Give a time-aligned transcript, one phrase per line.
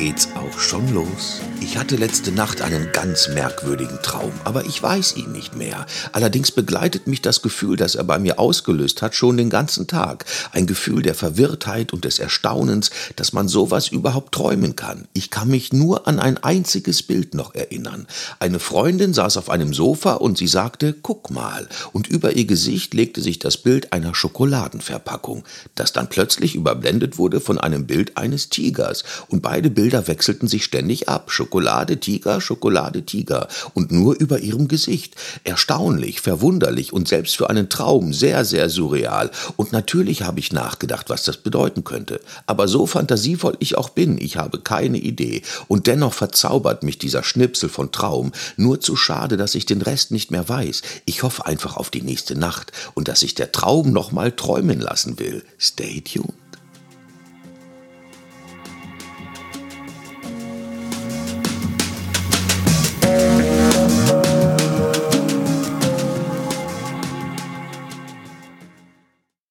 [0.00, 1.42] geht's auch schon los.
[1.60, 5.84] Ich hatte letzte Nacht einen ganz merkwürdigen Traum, aber ich weiß ihn nicht mehr.
[6.12, 10.24] Allerdings begleitet mich das Gefühl, das er bei mir ausgelöst hat, schon den ganzen Tag.
[10.52, 15.06] Ein Gefühl der Verwirrtheit und des Erstaunens, dass man sowas überhaupt träumen kann.
[15.12, 18.06] Ich kann mich nur an ein einziges Bild noch erinnern.
[18.38, 21.68] Eine Freundin saß auf einem Sofa und sie sagte, guck mal.
[21.92, 25.44] Und über ihr Gesicht legte sich das Bild einer Schokoladenverpackung,
[25.74, 29.04] das dann plötzlich überblendet wurde von einem Bild eines Tigers.
[29.28, 31.30] Und beide Bilder wechselten sich ständig ab.
[31.30, 35.16] Schokolade, Tiger, Schokolade, Tiger und nur über ihrem Gesicht.
[35.44, 39.30] Erstaunlich, verwunderlich und selbst für einen Traum sehr, sehr surreal.
[39.56, 42.20] Und natürlich habe ich nachgedacht, was das bedeuten könnte.
[42.46, 45.42] Aber so fantasievoll ich auch bin, ich habe keine Idee.
[45.68, 48.32] Und dennoch verzaubert mich dieser Schnipsel von Traum.
[48.56, 50.82] Nur zu schade, dass ich den Rest nicht mehr weiß.
[51.06, 54.80] Ich hoffe einfach auf die nächste Nacht und dass sich der Traum noch mal träumen
[54.80, 55.44] lassen will.
[55.58, 56.49] Stay tuned.